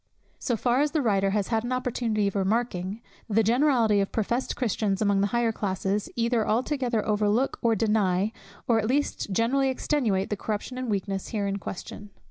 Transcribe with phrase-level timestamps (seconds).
[0.39, 4.55] So far as the writer has had an opportunity of remarking, the generality of professed
[4.55, 8.31] Christians among the higher classes, either altogether overlook or deny,
[8.67, 12.09] or at least greatly extenuate the corruption and weakness here in question.